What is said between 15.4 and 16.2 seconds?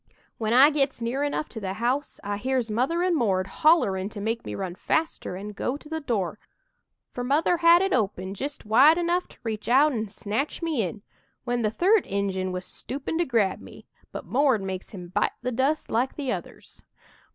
the dust like